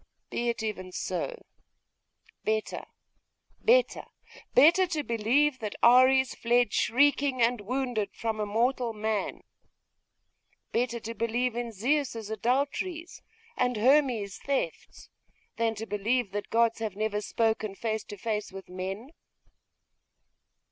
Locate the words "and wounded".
7.39-8.09